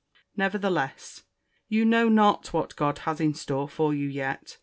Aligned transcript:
Nevertheless, 0.35 1.25
you 1.69 1.85
know 1.85 2.09
not 2.09 2.53
what 2.53 2.75
God 2.75 2.97
has 3.05 3.21
in 3.21 3.35
store 3.35 3.69
for 3.69 3.93
you 3.93 4.07
yet! 4.07 4.57